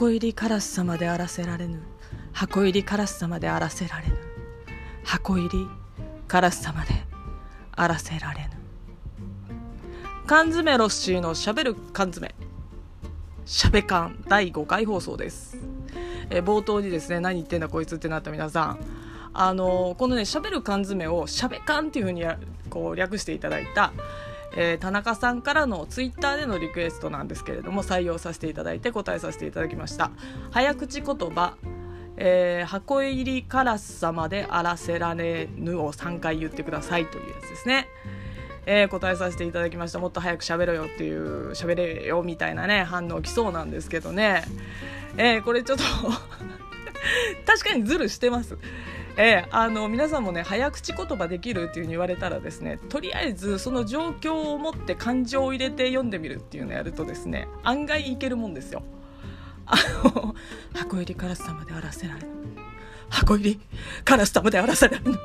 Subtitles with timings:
[0.00, 1.78] 箱入りカラス様であらせられぬ。
[2.32, 4.14] 箱入りカラス様であらせられぬ。
[5.04, 5.66] 箱入り
[6.26, 6.94] カラス様で
[7.72, 8.50] あらせられぬ。
[10.26, 12.34] 缶詰ロッシーのしゃべる缶詰。
[13.44, 15.58] しゃべ缶第5回放送です。
[16.30, 18.78] え冒頭にですね何言ってんだこいつってなった皆さん。
[19.34, 22.24] あのこのねしゃべる缶詰をしゃべ缶っていうふうに
[22.70, 23.92] こう略していただいた
[24.56, 30.10] えー、田中さんからのツイッターでのリクエストなんですけれども採用させていただいて答えさせていただきました。
[30.50, 31.56] 早口言葉
[32.22, 37.88] えー、箱入りカラス様であらせられぬを3回言ってくださいというやつですね。
[38.66, 39.98] えー、答えさせていただきました。
[39.98, 44.44] もっと早く喋ろよっていう喋れよみたいなね反応来そうなんですけどね、
[45.16, 45.84] えー、これちょっと
[47.46, 48.58] 確かにズルしてます。
[49.22, 58.82] えー、あの皆さんもね早口言葉できるっていううに言われたらですねとりあえずその状況を持って感情を入れて読んでみるっていうのをやるとですね案外いけるもんですよ。
[59.66, 60.34] あの
[60.74, 62.28] 箱入りカラス様であらせられる
[63.10, 63.60] 箱入り
[64.04, 65.18] カラス様であらせられる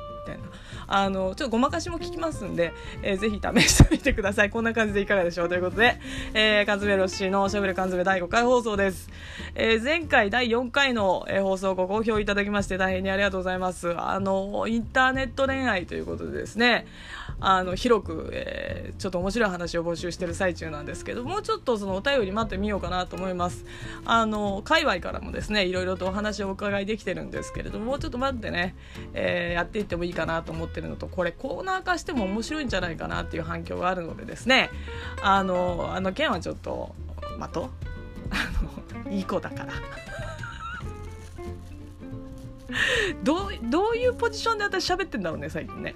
[0.87, 4.49] あのちょっとごまかしも聞きますんで、えー、ぜひ試してみてください。
[4.49, 5.99] こんな感じでいかがでしょうということで、
[6.33, 9.09] えー、缶詰ロッシーのしゃべる缶詰第5回放送です、
[9.55, 13.93] えー、前回第4回の、え、放送ご好評いただきまして大変にありがとうございます。
[13.97, 16.85] あのインターネット恋愛ということでですね。
[17.39, 23.65] あの広く、えー、ちょっと面白い話を募集してる最中なんですけどもうちょっとそのお便り待ってみようかなと思います。
[24.05, 28.75] あの界隈からもですねいろいろとお話をお伺いできてるんですけれどももうちょっと待ってね、
[29.13, 34.69] えー、やっていってもいいかなと思ってるのとこれコーナー化しても面白いんじゃないかなっていう反響があるのでですね
[35.21, 36.95] あのあの件はちょっと
[37.37, 37.69] 待と
[38.29, 39.73] あのいい子だから。
[43.23, 45.93] どうどういうポジションで私喋ってんだろうね最近ね。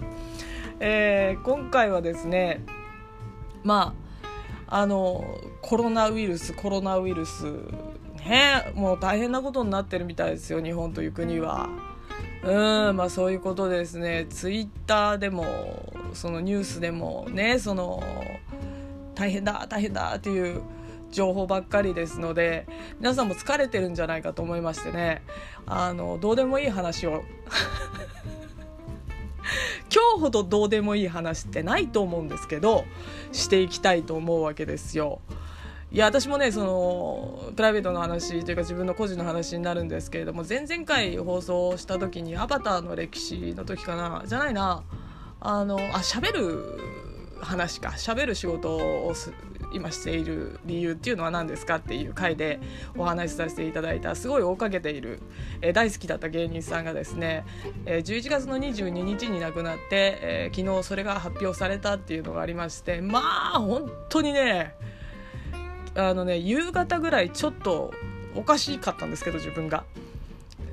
[0.80, 2.64] えー、今回はですね
[3.64, 3.94] ま
[4.68, 7.46] ああのコロナウイルスコロナウイルス
[8.26, 11.70] ねもう大変なことになってるみたいですよ日本という国は。
[12.44, 14.26] うんまあそういうことですね。
[14.30, 15.44] ツイッターでも
[16.14, 18.02] そのニュースでもねその
[19.16, 20.62] 大変だ大変だっていう
[21.12, 22.66] 情報ばっかりですので
[23.00, 25.22] 皆さんも疲れてるんじゃないかと思いましてね。
[25.66, 27.23] あのどうでもいい話を。
[29.93, 32.86] 今日ほどどうでもいい話ってないと思うんですけど
[33.32, 35.21] していきたいと思うわけですよ。
[35.92, 44.83] いや私もねそのプライベートの話というか自分の個人の話になるんですけれども前々回放送した時に「アバターの歴史」の時かなじゃないな
[45.39, 46.80] あのあ喋る
[47.42, 49.14] 話か喋る仕事を
[49.74, 52.60] 今している理由っていうのは何ですかっていう回で
[52.98, 55.22] お話しさせていただいたすごい追っかけている、
[55.62, 57.46] えー、大好きだった芸人さんがですね、
[57.86, 63.20] えー、11月の22日に亡くなって、えー、昨日それが発表されたっていうのがありましてま
[63.56, 64.76] あ本当にね
[65.96, 67.94] あのね夕方ぐらいちょっと
[68.36, 69.84] おかしかったんですけど自分が。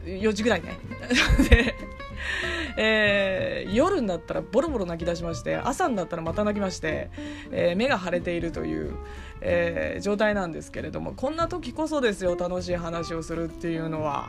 [0.06, 0.78] 4時ぐらいね。
[1.50, 1.74] で
[2.76, 7.10] えー、夜になったらボロボロ泣き出しまして朝になったらまた泣きまして、
[7.50, 8.94] えー、目が腫れているという、
[9.40, 14.28] えー、状態なんですけれどもこんな時こそですよ楽しい話をするっていうのは。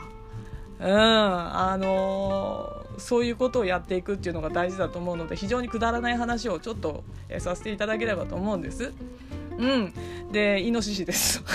[0.79, 8.93] うんあのー、そういうことをやっていくっていうのが大事だと思うので非常にくだらない話をちょっと、えさせていただければと思うんです。
[9.57, 9.91] うん、
[10.31, 11.43] でイノシシです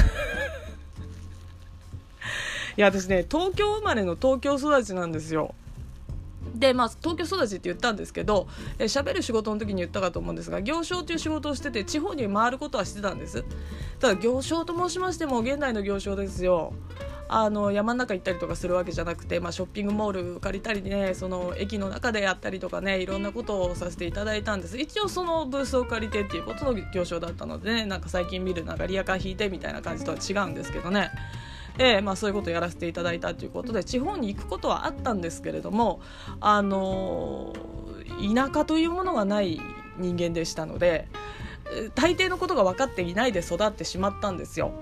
[2.76, 5.54] いや私ね東京生まれの東京育ちなんですよ
[6.54, 8.48] でまあ東京育ちって言ったんですけど
[8.78, 13.44] 喋、える仕事の時に言ったかと思うんですが行商という仕事をしてて地方に回ることはしてたんです。
[13.98, 16.72] ただ行商と申しましても現代の行商ですよ。
[17.34, 24.78] あの山の中行ったりとかするわけじゃなくて、まあ、ショッピングモール借りたりねその駅の中でやったりとかねいろんなことをさせていただいたんです。
[24.78, 31.10] 一応そのブースを借りてっていうことの行商だったのでねなんか最近見るなんかリアカー引いてみたいな感じとは違うんですけどね。
[31.78, 36.00] えーまあ、そういうことをやらせていただいたということで地方に行くことはあったんですけれども、
[36.40, 39.60] あのー、田舎というものがない
[39.98, 41.08] 人間でしたので
[41.94, 44.72] 大抵のことが分かっていないで育ってしまったんですよ。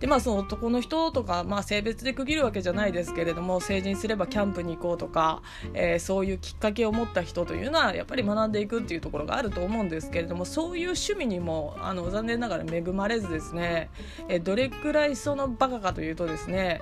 [0.00, 5.42] でまあその男の人とか、まあ、性別で区切るわけじゃないですけれども成人すればキャンプに行こうとか、
[5.74, 13.90] えー、そういうきっかけを持った人というのはやっぱり学んでいくっていうところがあると思うんですけれどもそういう趣味にもあの残念ながら恵まれずですね、
[14.28, 16.80] えー、どれくらいそのバカかというとですね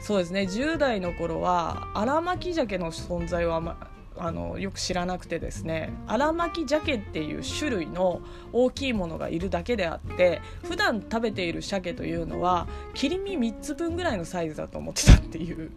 [0.00, 3.76] そうですね10代の頃は荒巻鮭の存在は、ま
[4.16, 8.20] あのよく知らなくてですね荒巻鮭っていう種類の
[8.52, 15.70] 大きいものがいるだけであって普段食べている鮭というのは切り身3つ分ぐらいのサイズだと思ってたっていう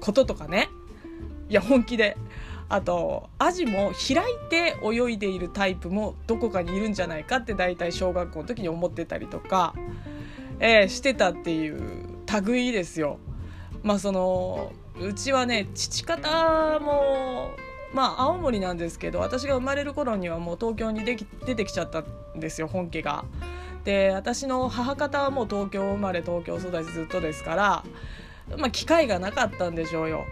[0.00, 0.68] こととかね
[1.48, 2.16] いや本気で
[2.68, 9.74] あとアジも開いて泳いでいるタイプもどこかにいるんじゃないかって大体小学校の時に思ってたりとか、
[10.60, 12.10] えー、してたっていう
[12.44, 13.18] 類ですよ。
[13.82, 17.50] まあそのうちはね父方も
[17.92, 23.24] まあ青森なんですけど私が生まれる頃にはもう東京にでき出てきちゃったんですよ本家が。
[23.84, 27.84] で私の母方はもう東京生まれ東京育ちずっとですから、
[28.58, 30.24] まあ、機会がなかったんでしょうよ。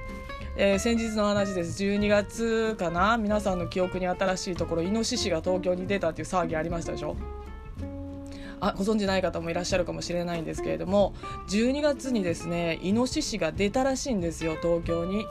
[0.61, 7.17] えー、先日の話です12月かな皆さんの記憶に新しいところイノシシが東京に出たっていう騒ぎありましたでしょ
[8.59, 11.15] あご存じない方もいらっしゃるかもしれないんですけれども
[11.49, 15.25] 12月にですねイノシシが出たらしいんですよ東京に。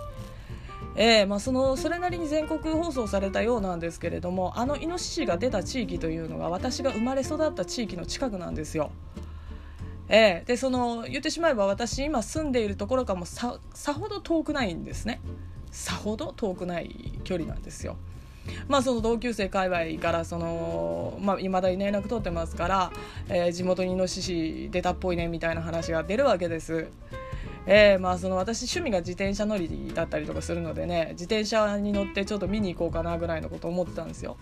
[1.00, 8.90] えーまあ、そのそれなりに全国放送されたようなんですけれどもあのイノシシが出た地域というのが私が生まれ育った地域の近くなんですよ。
[10.10, 15.20] えー、でその言ってしまえば私今住んでいるところかもささほど遠くないんですね
[15.70, 17.98] さほど遠くない距離なんですよ。
[18.68, 22.92] まあその同級生界隈からそのまあ未だに連絡取ってますから、
[23.30, 26.88] えー、地元にイノシシ出たっぽいねみたいな話が出るわけです。
[27.68, 34.38] えー、まあその私趣味が自転車乗りだったりとかするのでね自転車に乗ってちょっと見に行こうかなぐらいのこと思ってたんですよ。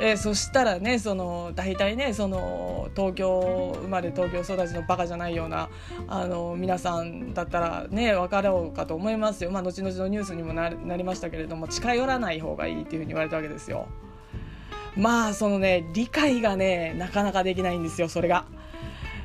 [0.00, 5.68] えー、そしたらねその大体ねその東京生まれ東京育ちのバカじゃないような
[6.08, 13.86] あの皆さんだったらね分かろうかと思いますよまあ後々のニュースにもなりましたけれども近寄らない方がいいっていうふうに言われたわけですよ。
[14.96, 18.44] まあそのね理解がねなかなかできないんですよそれが。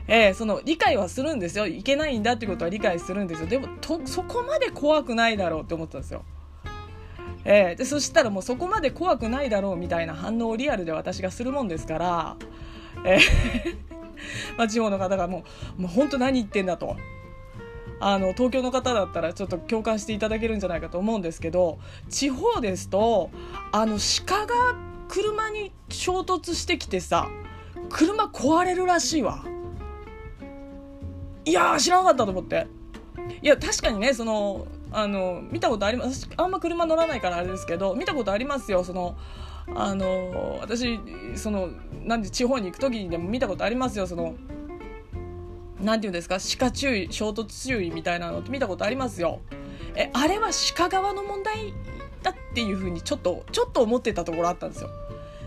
[0.07, 6.23] えー、その理解はするんですよいけないんだってことは理解するんですよでもとそこまで怖くないだろうって思ったんですよ。
[7.49, 12.35] えー、でそしたらもうそこまで怖くないだろうみたいな反応をリアルで私がするもんですから、
[13.05, 13.77] えー
[14.57, 15.45] まあ、地方の方がも
[15.77, 16.97] うもう本当何言ってんだと。
[17.99, 23.31] あの東京の方だったらちょっと共感していただけるんじゃないかと思うんですけど地方ですと
[23.71, 24.75] あの鹿が
[25.07, 27.27] 車に衝突してきてさ
[27.89, 29.43] 車壊れるらしいわ
[31.47, 32.67] いや知らなかったと思って。
[33.41, 39.17] いや確かにねそのあの見たことありますあんま車乗らないからあれですけど見たことありますよその
[39.75, 40.99] あの私
[41.35, 41.69] その
[42.05, 44.35] なんで地方に行く時にでも見たことありますよその
[45.79, 49.41] なんていうんですか鹿注意衝突注意みたいなのって見たことありますよ。
[49.95, 51.73] えあれは鹿側の問題
[52.23, 54.89] だっていうふうにちょっとちょっと思ってたところあったんですよ。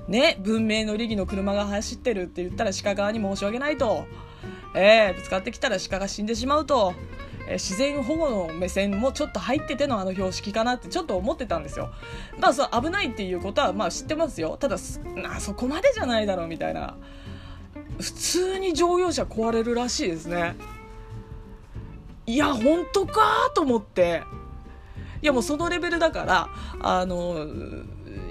[0.06, 4.05] ね文明の利器の車が走ってるって言ったら鹿側に申し訳ないと。
[4.75, 6.94] えー、ぶつかってきたら鹿が死んでしまうと
[7.50, 11.90] え自然保護の目線もちょっと入っててのあの標識かなってちょっと思ってたんですよ。
[12.38, 14.56] まあそう危ないっていうことはまあ知ってますよ。
[14.56, 14.76] ただ
[15.16, 16.96] なそこまでじゃないだろうみたいな。
[17.98, 20.54] 普通に乗用車壊れるらしいですね。
[22.26, 24.22] いや本当かと思って。
[25.22, 26.48] いやもうそのレベルだから
[26.81, 27.46] あの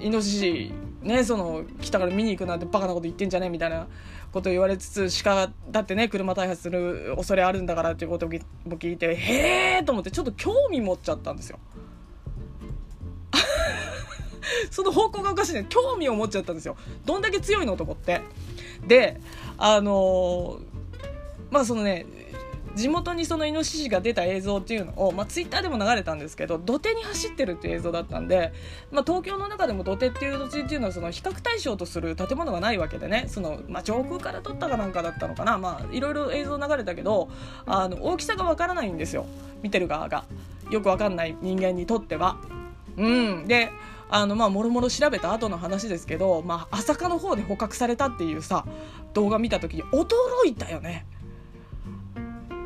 [0.00, 0.72] イノシシ
[1.02, 3.86] ねその来たから見に行くなんてバカなこと言ってんじゃねえみたいな
[4.32, 8.32] こと言われつつ鹿だってね車大発する恐れあるんだからっていうことも
[8.78, 11.58] 聞いてへえと思ってちょっと興味持っちゃったんですよ。
[14.70, 15.66] その方向がおかしいね。
[15.68, 16.76] 興味を持っちゃったんですよ。
[17.04, 17.76] どんだけ強いの？
[17.76, 18.20] と思って。
[18.86, 19.20] で
[19.58, 20.60] あのー、
[21.50, 22.06] まあそのね
[22.74, 28.52] 地元にそのイノシシが出た映像っていうのを、まあ、ツイッターでも流れたんですけど土手に走ってるっていう映像だったんで、
[28.90, 33.24] まあ、東京の中でも土手っていう土地っていうのはその比較対象とする建物がないわけでね。
[33.28, 37.28] その、まあ、上空から撮ったかなんかだったのかな、まあ、いろいろ映像流れたけど
[37.66, 39.26] あの大きさがわからないんですよ。
[39.62, 40.24] 見てる側が。
[40.70, 42.38] よくわかんない人間にとっては。
[42.96, 43.70] うん、で
[44.08, 48.64] あのまあもろもろ調べた後の話ですけど、まあ、朝霞の方で捕獲されたっていうさ
[49.14, 50.06] 動画見た時に驚
[50.46, 51.06] いたよね。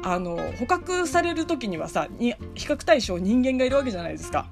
[0.06, 4.46] あの捕獲される時にはさに比較対象人間がいるわけじゃないですか。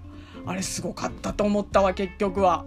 [0.47, 2.65] あれすごかったと思ったわ結局は。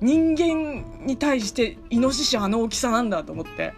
[0.00, 3.74] 人間に対してイノシシあの大きさなんだと思って。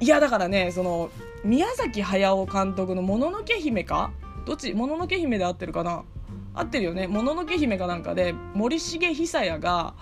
[0.00, 1.10] いやだからねその
[1.44, 4.12] 宮崎駿監督の「もののけ姫」か？
[4.44, 4.74] どっち？
[4.74, 6.04] もののけ姫で合ってるかな？
[6.54, 7.06] 合ってるよね。
[7.06, 9.94] もののけ姫かなんかで森重久彌が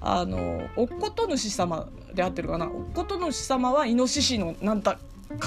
[0.00, 2.66] あのおっこと主様で合ってるかな？
[2.66, 4.98] おっこと主様はイノシシのなんた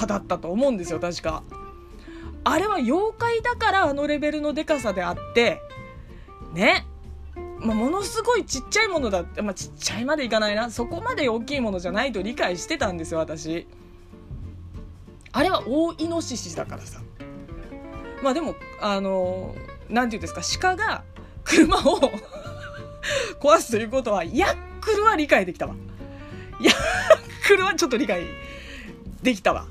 [0.06, 1.42] だったと思うんですよ確か。
[2.44, 5.60] あれは妖怪だからあのレベルのでかさであって
[6.54, 6.86] ね。
[7.60, 10.70] まあ、ものすごいちっちゃいものだって、まあ、ちっちゃいまでいかないな。
[10.70, 13.66] そこまで大きいものじゃないと理解してたんですよ私。
[15.32, 17.00] あれは大イノシシだからさ。
[18.22, 19.54] まあでもあの
[19.88, 21.04] 何て言うんですか鹿が
[21.44, 22.00] 車を
[23.40, 25.74] 壊すということはヤックルは理解できたわ。
[26.60, 26.74] ヤッ
[27.46, 28.24] クルはちょっと理解
[29.22, 29.66] できたわ。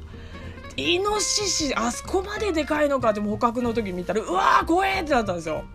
[0.77, 5.65] イノシシあそこまででかいのかって捕獲の時見たらうわー怖えってなったんですよ。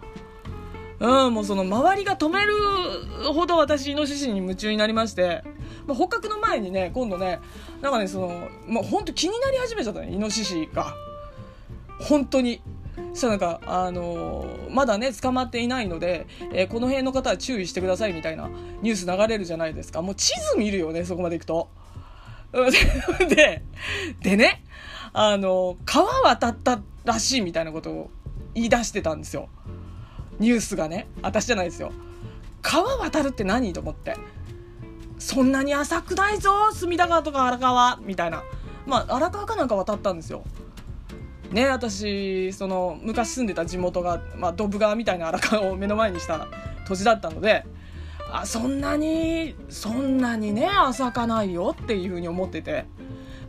[1.01, 2.55] うんもうその周りが止める
[3.35, 5.43] ほど私イノシシに夢中になりまして。
[5.85, 7.41] まあ、捕獲の前にね今度ね
[7.81, 10.95] なんかねその、まあ、本当気になり始めちゃったねイノシシが。
[11.99, 12.63] 本当に。
[13.15, 18.51] そしたなんか、あのー、まだね、捕まっていないので、えー、この辺の方は注意してくださいみたいな
[18.83, 20.03] ニュース流れるじゃないですか。
[20.03, 21.69] もう地図見るよね、そこまで行くと。
[23.29, 23.63] で、
[24.21, 24.63] でね、
[25.13, 28.11] あの、川渡ったらしいみたいなことを
[28.55, 29.49] 言い出してたんですよ。
[30.39, 31.09] ニュースがね。
[31.23, 31.93] 私じゃないですよ。
[32.63, 34.17] 川渡るって何と思って。
[35.19, 38.43] そんなに浅くないぞ隅田川とか荒川みたいな。
[38.87, 40.45] まあ、荒川かなんか渡ったんですよ。
[41.53, 46.49] ね私その昔住んでた地元が、まあ、ドブ川みたいな荒川を目の前にした
[46.89, 47.67] 土地だったので
[48.33, 52.87] あそんなにそんなにね浅かないよっていうふうに思ってて、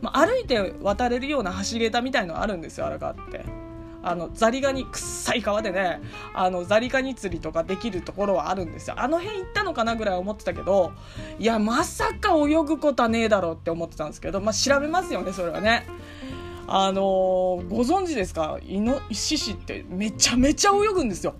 [0.04, 3.44] まあ、歩いて渡れるような橋桁みたいのあるんですよ荒川って。
[4.06, 6.02] あのザリガニ臭い川でね
[6.34, 10.92] あのザリガニ釣りとかできるところはあるんですよあの辺行ったのかなぐらい思ってたけど
[11.38, 15.86] いやまさか泳ぐことはねえだろうって思ってたんですけどまあ調べますよねそれはね
[16.66, 18.58] あのー、ご存知ですか？
[18.66, 21.34] イノシシってめちゃめちゃ泳ぐんですよ。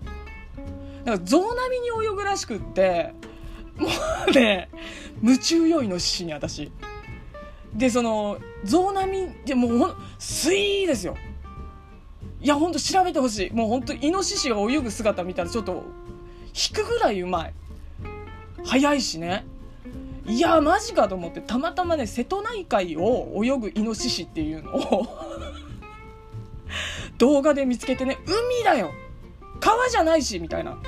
[1.05, 3.15] なんか象並みに泳ぐらしくって、
[3.77, 3.89] も
[4.29, 4.71] うね、
[5.23, 6.71] 夢中よ、イノシシに私。
[7.75, 11.17] で、その、象並み、でもうほん、スイーですよ。
[12.41, 13.51] いや、ほんと調べてほしい。
[13.53, 15.85] もうほんと、イノシシが泳ぐ姿見たらちょっと、
[16.55, 17.55] 引くぐらいうまい。
[18.65, 19.45] 早いしね。
[20.27, 25.07] いやマジかと思ってたまたまね瀬戸内海を泳ぐイノシシっていうのを
[27.19, 28.91] 動画で見つけてね海だよ
[29.61, 30.79] 川じゃないしみたいな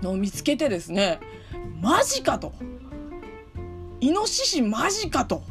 [0.00, 1.20] のを見つけてですね
[1.80, 2.54] マジかと
[4.04, 5.42] イノシシマジかと。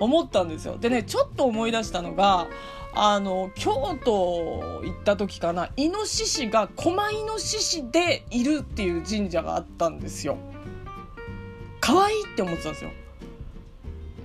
[0.00, 0.76] 思ったんですよ。
[0.76, 2.48] でねちょっと思い出したのが
[2.94, 5.70] あの京都行った時かな。
[5.76, 10.36] イノシシが狛イノシシでいるっていう神社があったんですよ。
[11.80, 12.90] 可愛いって思ってたんですよ。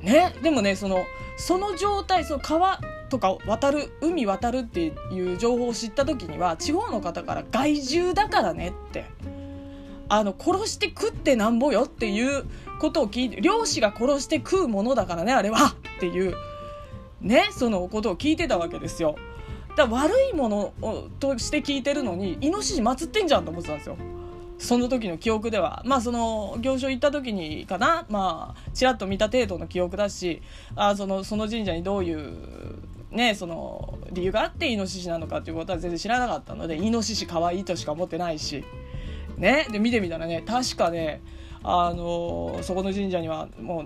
[0.01, 1.05] ね、でもねその
[1.37, 2.79] その状態その川
[3.09, 9.05] とか渡る海渡るっていう情報を知った時には地方の方から害獣だからねって
[10.09, 12.45] あの殺して食ってなんぼよっていう
[12.79, 15.75] ことを聞いて漁師が殺して食うものだからねあれは。
[15.97, 16.33] っていう
[17.21, 19.15] ねそのことを聞いてたわけですよ。
[19.75, 20.73] だ悪いもの
[21.19, 23.97] として聞いてるのにイノシシ祀ってんじゃんと思ってたんですよ。
[24.57, 25.81] その時の記憶では。
[25.85, 28.05] まあその行商行った時にかな。
[28.09, 30.41] まあちらっと見た程度の記憶だし
[30.75, 32.33] あそのその神社にどういう
[33.11, 38.63] ねその理由があってイノシシなのかっていうことは全然知らなかったのでイノシシ可愛いとしか思ってないし。
[39.39, 39.67] ね。
[39.71, 41.21] で見てみたらね確かね
[41.63, 43.85] あのそこの神社にはもう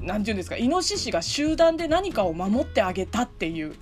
[0.00, 3.74] 何て言うんですかイノシシが集団で何かを守ってあげたっていう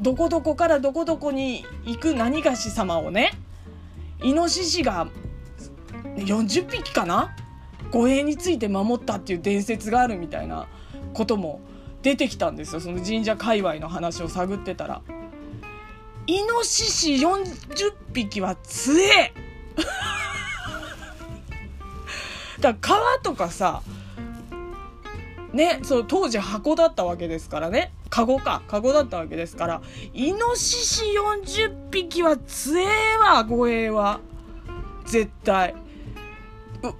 [0.00, 3.32] どこどこからどこどこに行く何がし様をね
[4.22, 5.08] イノシシが
[6.16, 7.34] 40匹かな
[7.90, 10.66] 護衛について守ったっていう伝説があるみたいな
[11.14, 11.60] ことも
[12.02, 12.80] 出てきたんですよ。
[12.80, 15.02] その神社界隈の話を探ってたら。
[16.28, 19.45] イノシシ40匹は強え！
[22.60, 23.82] だから川とかさ
[25.52, 27.92] ねそう当時箱だったわけですからね。
[28.10, 29.82] カゴかカゴだったわけですから。
[30.12, 31.04] イノシシ
[31.58, 34.20] 40匹は強えわ護衛は。
[35.06, 35.74] 絶対。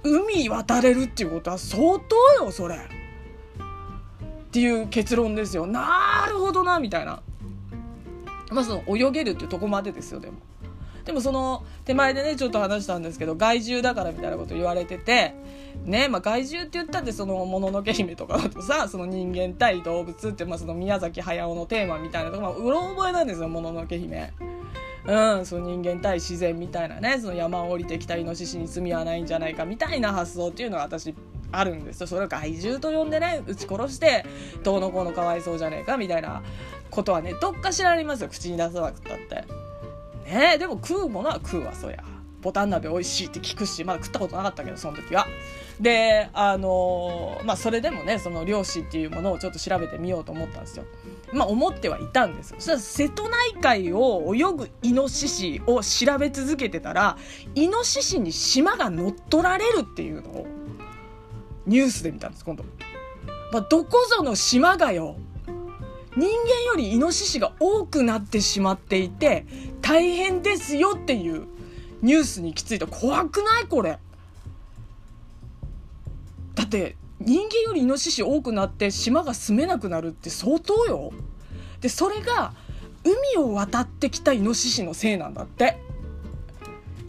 [0.03, 2.75] 海渡れるっていうことは相当よそれ。
[2.75, 2.79] っ
[4.51, 5.67] ていう結論ですよ。
[5.67, 7.21] なるほどなみたいな。
[8.49, 10.37] まあその泳げるっていうとこまでですよでも。
[11.07, 15.35] でもその手前でねちょっと話したんですけど害獣だからみたいなこと言われてて
[15.85, 24.33] ねまあ害獣って言ったってそのもののけ姫とかだとさ その人間対動物って、まあ、その宮崎駿のテーマみたいなとこ、まあ、うろ覚えなんですよもののけ姫。
[25.05, 31.15] うん、その人間対自然みたいなねその山を降りてきたイノシシに罪はないんじゃないかみたいな発想っていうのが私
[31.53, 34.25] あるんですよそれを害獣と呼んでね撃ち殺して
[34.63, 36.43] どうのこうのかわいそうじゃねえかみたいな
[36.91, 39.66] ことはねどっかしらありますよ口に出さなくたって。
[40.27, 40.57] ね。
[40.57, 42.03] でも食うものは食うわそりゃ。
[42.41, 45.27] ボタン鍋美味しいって聞くしまだ食ったことなかったけどその時は。
[45.79, 50.85] であの、まあそれでもねその漁師っていうものをちょっと調べてみようと思ったんですよ。
[51.33, 57.17] まあ思ってはいたんですそしたら瀬戸内海を泳ぐイノシシを調べ続けてたら
[57.53, 60.47] イノシシに島が乗っ取られるっていうのを
[61.65, 62.63] ニュースで見たんです今度、
[63.51, 65.17] まあ、どこぞの島がよ。
[66.17, 66.27] 人間
[66.71, 69.45] よりイノシシが多くなってしまっていて
[69.81, 71.45] 大変ですよっていう
[72.01, 73.99] ニュースにきついと怖くないこれ。
[76.55, 81.11] だって人間よりイノシシ多くなって島が住めなくなるって相当よ。
[81.81, 82.53] でそれが
[83.03, 85.77] 海を渡ってきたイノシシのせいなんだって。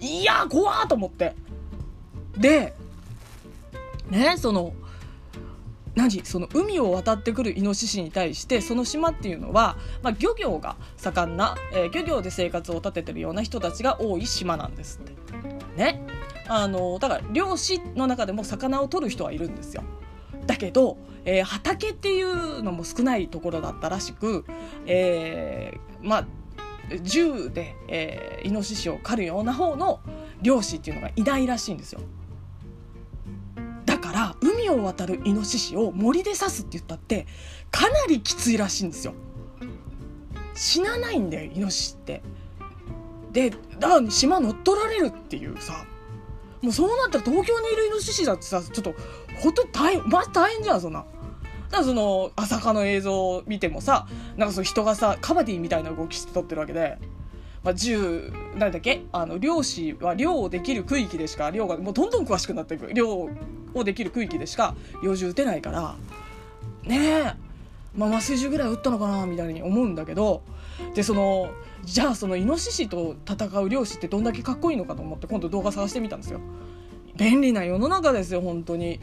[0.00, 1.34] いや怖ーと思って。
[2.36, 2.74] で
[4.10, 4.74] ねその
[5.98, 15.12] 何その海を渡ってくるイノシシに対してその島っていうのは、まあ、漁業が盛んな、えー、漁業で生活を立ててるような人たちが多い島なんですって。
[15.76, 16.06] ね。
[16.46, 19.82] あのだから漁師の中でも魚を取る人はいるんですよ。
[20.46, 24.44] だけど、えー、畑っていうのも少ないところだったらしく、
[24.86, 26.26] えー、まあ
[27.02, 29.98] 銃で、えー、イノシシを狩るような方の
[30.42, 32.00] 漁師っていうのがいないらしいんですよ。
[34.68, 37.26] 海を渡るイノシシを森で刺すって言ったって
[37.70, 39.14] かなりきついらしいんですよ。
[40.54, 42.22] 死なないんだよイノシシって。
[43.32, 45.84] でだ島乗っ取られるっていうさ
[46.62, 48.94] もうそうなったら東京にいるイノシシだってさちょっと
[49.40, 51.04] ほんと大変ま大変じゃんそんな。
[51.70, 54.06] だからその朝霞の映像を見てもさ
[54.36, 56.96] なんかその人がさカバディみたいな動きして撮ってるわけで、
[57.62, 59.04] まあ、銃何だっけ？
[59.12, 63.28] あの漁師は漁をできる区域でしか漁がもうどんどん詳しくなっていく漁
[63.78, 65.96] をできる区域でしか猟銃撃てないから
[66.84, 67.48] ねえ
[67.96, 70.42] まあ、麻酔銃ぐらい撃ったのかなみたいに思うんだけど
[70.94, 71.50] でその
[71.84, 76.40] じゃあそのイノシシと戦う漁師ってどんだけかっこいいのかと思って今度動画探してみたんですよ。
[77.16, 79.00] 便利な世の中ですよ本当に。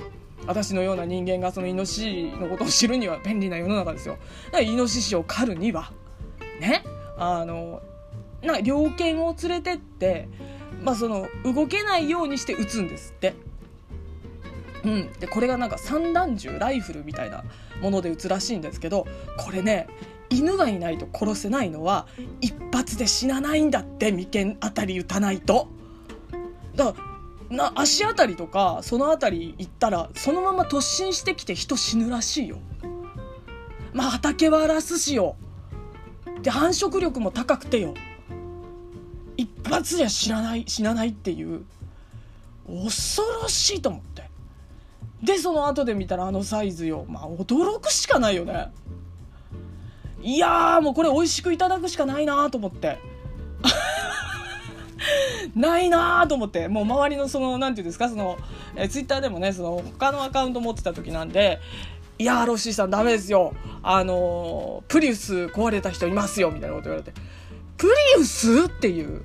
[0.48, 4.18] 私のような人間がそのイノシシのことを知るには便利な世の中ですよ。
[4.46, 5.92] だからイノシシを狩るには
[6.60, 6.84] ね
[7.18, 7.82] あの
[8.44, 10.30] な猟犬を連れてって
[10.84, 13.34] まあその動けないようにして撃つんですって。
[14.86, 17.44] うん、でこれがなんか散弾銃ライフルみたいな
[17.82, 19.88] もので撃つらしいんですけどこれね
[20.30, 22.08] 犬がいないと殺せないのは
[22.40, 25.68] 一発で死なないんだって眉間あたり撃たないと。
[26.76, 27.00] だか
[27.50, 32.60] らな足あたりとかそのあたり行ったらそのまま突進してきて人死ぬらしいよ。
[33.94, 35.36] まあ畑は荒らすしよ。
[36.42, 37.94] で繁殖力も高くてよ。
[39.38, 41.66] 一発じゃ死なない死なないっていう
[42.68, 44.15] 恐ろしいと思って
[45.26, 47.06] でその後で見たらあのサイズよ。
[47.10, 48.72] まあ驚くしかないよね。
[50.22, 53.00] いやもうこれ美味しくいただくしかないなと思って。
[55.56, 56.68] ないなと思って。
[56.68, 58.38] もう周りのその何て言うんですかその
[58.76, 61.60] えツイッターでもねその他のアカウント持ってた時なんで
[62.20, 63.54] いやーロッシーさんダメですよ。
[63.82, 67.14] あのー、プリウス壊れた人いますよみたいなこと言われて。
[67.78, 69.24] プリウスっていう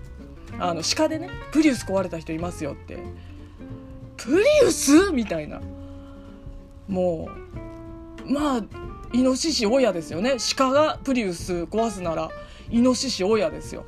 [0.59, 2.99] あの鹿でねプリウス壊れた人いますよって。
[4.17, 5.13] プリウス？
[5.13, 5.61] みたいな。
[6.91, 7.31] も
[8.27, 8.63] うまあ
[9.13, 10.37] イノシシ親ですよね。
[10.57, 12.31] 鹿がプリウス壊すなら
[12.69, 13.87] イノシシ親ですよ。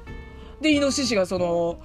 [0.60, 1.80] でイノシシがその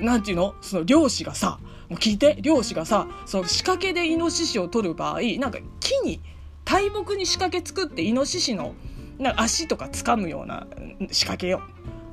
[0.00, 0.54] なんていうの？
[0.60, 2.36] その漁師がさもう聞いて。
[2.40, 6.20] 漁師がさその仕掛けでイノシシを取る場合なんか木に
[6.64, 8.74] 大木に仕掛け作ってイノシシの
[9.18, 10.66] なんか足とか掴むような
[11.10, 11.62] 仕掛けよ。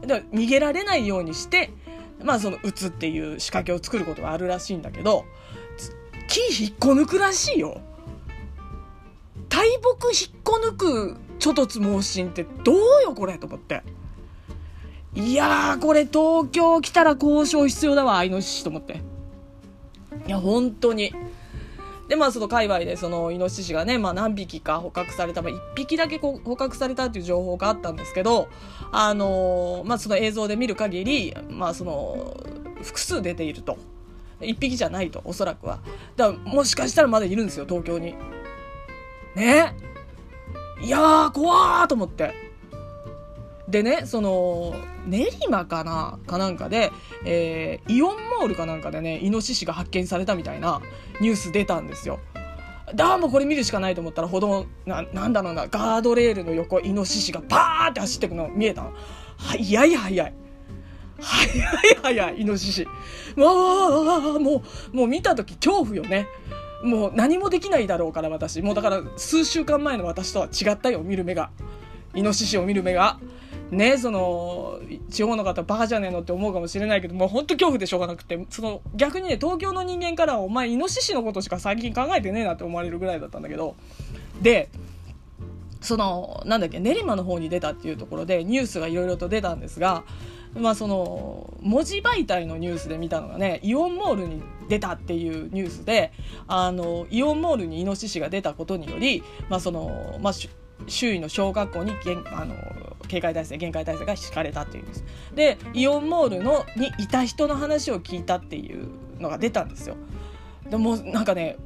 [0.02, 1.72] だから逃げられないようにして
[2.24, 5.26] まあその撃つっていう仕掛けを作ることがあるらしいんだけど
[6.28, 7.82] 木引っこ抜くらしいよ。
[9.56, 13.84] 大木引っこ抜くちょとつ盲信ってどうよこれと思って。
[15.14, 19.02] いやーこれ東京来たら交渉必要だわイノシシと思って。
[20.28, 21.14] いや本当に。
[22.10, 28.50] でまあその界隈でそのイノシシがね、まあ、何匹か捕獲された、まあ、1匹だけ捕獲されたっていう情報があったんですけど
[28.92, 32.36] あのー、まあその映像で見る限りまあその
[32.84, 33.78] 複数出ていると。
[34.42, 35.80] 1匹じゃないとおそらくは。
[36.18, 38.16] だからもしかしたらまだいるんですよ東京に。
[39.36, 39.76] ね。
[40.82, 42.34] いやー怖ーと思って。
[43.68, 44.76] でねその
[45.08, 46.92] 練馬かなかなんかで、
[47.26, 50.82] えー、イオンモールかなんかでねイノシシが発見されたみたいな
[51.20, 52.20] ニュース出たんですよ。
[52.94, 58.94] だもうこれ見るしかないと思ったら歩道ななんだろうなガードレールの横イノシシがパーって走ってくの見えたの。
[59.38, 60.34] 早い早い。
[61.20, 62.84] 早い早いイノシシ。
[62.84, 62.92] わ
[63.38, 66.28] あもうもう見た時恐怖よね。
[66.84, 68.62] もう何もできないだろうから私。
[68.62, 71.50] もうだから数週間前の私とは違ったよ見る目が。
[72.14, 73.20] イノシシを見る目が。
[73.72, 83.76] ねその地方の方バカじゃねえのって思うかもしれないけどもうほんと恐怖でしょうがなくてその逆にね東京の人間からはお前イノシシのことしか最近考えてねえなって思われるぐらいだったんだけど。
[84.42, 84.70] で
[85.86, 90.04] そのなんだっけ練馬の方に出たっていうところでニュースがいろいろと出たんですが
[90.54, 96.12] まあその文字媒体のニュースで見たのがねイオンモールに出たっていうニュースで
[96.48, 100.34] あのイオンモールにイノシシが出たことにより、まあそのまあ、
[100.88, 101.92] 周囲の小学校に
[102.34, 102.56] あの
[103.08, 105.04] 警戒体制厳戒態勢が敷かれたっていうんです。
[105.36, 108.88] でイオンモールのにいた人の話を聞いたっていう
[109.20, 109.96] のが出たんですよ。
[110.70, 111.58] でもなんかね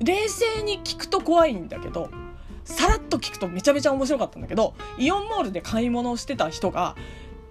[0.00, 2.10] 冷静に聞くと怖いんだけど
[2.64, 6.96] さらっと聞くとめちゃめちゃ面白かったんだけどイオンモールで買い物をしてた人が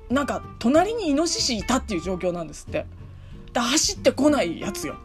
[0.09, 2.85] なんか隣にイノシシいたっていう状況なんですって。
[3.53, 4.95] で走ってこないやつよ。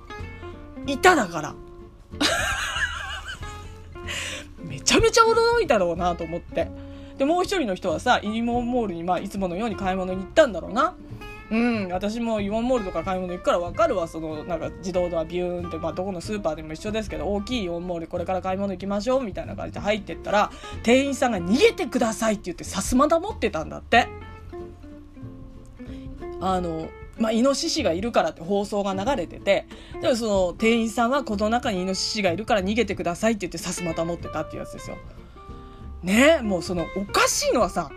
[0.87, 1.55] いただから。
[4.59, 6.68] めちゃめちゃ驚いたろうなと思って。
[7.18, 10.94] でもう一人の人はさイオンモールにまあいつものように買い物に行ったんだろうな。
[11.51, 20.51] うん私もイオンモールとか買い物行くから分かるわそのなんか自動ドアビューンって、まあ、どこのスーパーでも一緒ですけど大きいイオンモールこれから買い物行きましょうみたいな感じで入ってったら
[20.83, 24.09] 店員さんが「逃げてください」って言ってさすまた持ってたんだって
[26.41, 29.67] あのまあ、イノシシがいるからって放送が流れてて
[30.01, 34.97] でもその店員さんはこの中にイノシシがいるから逃げてくださいって言ってさすまた持ってたっていうやつですよ。
[36.03, 37.91] ねもうそのおかしいのはさ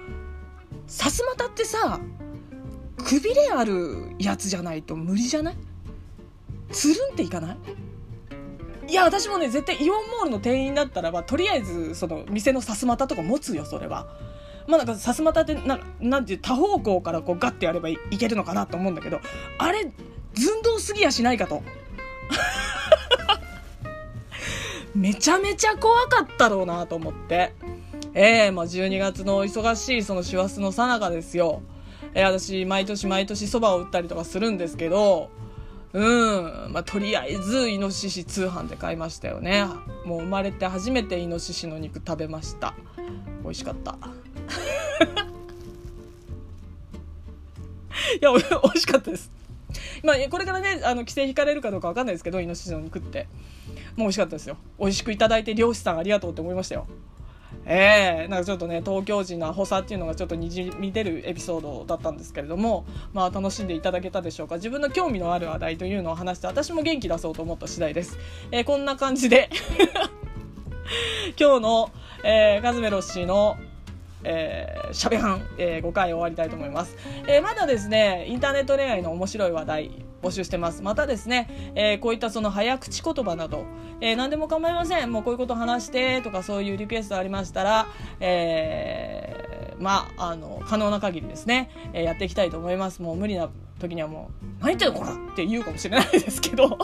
[0.88, 2.00] さすまたってさ
[3.02, 5.56] くびれあるやつじゃないと無理じゃない？
[6.72, 7.58] つるんっていかない？
[8.92, 14.08] いや私もね絶対イオンモールの店員だったらばとりあえずその店のさすまたとか持つよそれは。
[14.68, 19.20] まあなんかさすまたってなんなんていう多方向からこうガッてやればいけるのかなと思うんだけど
[19.58, 19.92] あれ
[20.36, 21.64] 寸胴すぎやしないかと。
[24.94, 27.54] めちゃめちゃ怖かったろうなと思って。
[28.14, 31.62] ええー、まあ12月の忙しいその師走のさなかですよ。
[32.14, 35.30] えー、私毎年毎年そばを売ったりとかするんですけど
[35.94, 39.66] うんまあとりあえずイノシシ通販で買いましたよね。
[40.06, 42.74] もう生まれて初めてイノシシの肉食べました。
[43.44, 43.98] 美味しかった。
[48.22, 48.38] いや 美
[48.70, 49.30] 味しかったです。
[50.04, 53.28] まあ、これからねあの規制引かれるかどうか分かんないですけどイノシシの肉って。
[53.96, 54.58] もう美味しかったですよ。
[54.80, 56.88] 美味しくいただいて漁師さんありがとうって思いましたよ。
[57.66, 64.56] えー、なんかちょっとね東京人のアホさっていうのがちょっとにじみ出るエピソードだったんですけれどもまあ楽しんでいただけたでしょうか？
[64.56, 68.18] 自分の興味のある話題というのを話して私も元気出そうと思った次第です、
[68.52, 69.50] えー、こんな感じで
[71.40, 71.92] 今日の、
[72.24, 73.58] えー、カズメロッシーの
[74.24, 76.96] えー、しゃべはん、えー、5回終わりたいと思います、
[77.28, 83.66] えー、まだですねインターネット恋愛の面白い話題募集してますまたですね、えー、こういったその早口言葉など、
[84.02, 87.88] えー、何でも構いませんもうこういうこと話してとかそういうリクエストありましたら、
[88.20, 96.78] えー、まああの可能な限りですね、え、やっていきたいと思いますもう無理な時にはもう「何言ってんのこら!」って言うかもしれないですけど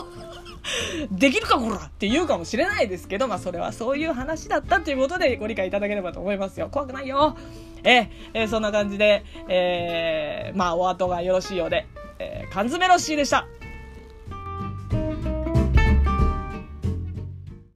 [1.10, 6.68] できるかこらって言うかもしれないですけど、まあそれはそういう話だったということでご理解いただければと思いますよ。
[6.70, 7.36] 怖くないよ。
[7.84, 11.86] ええ、そんな感じで、えー、まあお後がよろしいようで、
[12.18, 13.46] えー、缶詰ロッシーでした。